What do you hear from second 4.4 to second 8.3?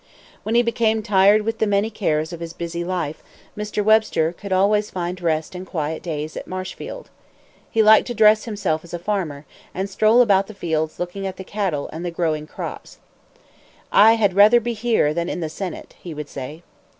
always find rest and quiet days at Marshfield. He liked to